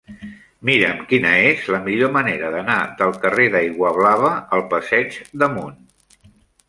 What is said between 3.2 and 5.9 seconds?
carrer d'Aiguablava al passeig d'Amunt.